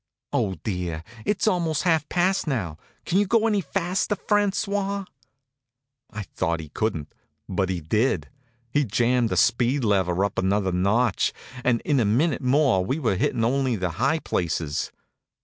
Oh, 0.33 0.55
dear, 0.63 1.03
it's 1.25 1.45
almost 1.45 1.83
half 1.83 2.09
past 2.09 2.47
now! 2.47 2.79
Can't 3.05 3.19
you 3.19 3.27
go 3.27 3.45
any 3.45 3.61
faster, 3.61 4.15
François?" 4.15 5.05
I 6.09 6.23
thought 6.23 6.59
he 6.59 6.69
couldn't, 6.69 7.13
but 7.47 7.69
he 7.69 7.81
did. 7.81 8.27
He 8.71 8.83
jammed 8.83 9.29
the 9.29 9.37
speed 9.37 9.83
lever 9.83 10.25
up 10.25 10.39
another 10.39 10.71
notch, 10.71 11.33
and 11.63 11.81
in 11.81 11.99
a 11.99 12.05
minute 12.05 12.41
more 12.41 12.83
we 12.83 12.97
were 12.97 13.15
hittin' 13.15 13.43
only 13.45 13.75
the 13.75 13.91
high 14.01 14.17
places. 14.17 14.91